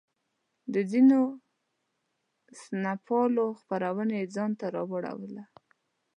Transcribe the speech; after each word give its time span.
د 0.73 0.75
ځینو 0.91 1.19
سمونپالو 2.61 3.47
پاملرنه 3.67 4.15
یې 4.19 4.31
ځان 4.35 4.51
ته 4.59 4.65
راواړوله. 4.75 5.43